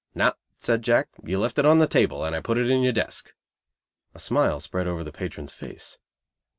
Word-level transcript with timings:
"No," 0.15 0.33
said 0.57 0.81
Jack, 0.81 1.09
"you 1.23 1.37
left 1.39 1.59
it 1.59 1.65
on 1.67 1.77
the 1.77 1.85
table, 1.85 2.25
and 2.25 2.35
I 2.35 2.39
put 2.39 2.57
it 2.57 2.71
in 2.71 2.81
your 2.81 2.91
desk." 2.91 3.35
A 4.15 4.19
smile 4.19 4.59
spread 4.59 4.87
over 4.87 5.03
the 5.03 5.11
patron's 5.11 5.53
face. 5.53 5.99